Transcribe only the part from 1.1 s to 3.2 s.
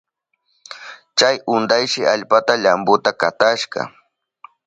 Chay untayshi allpata llamputa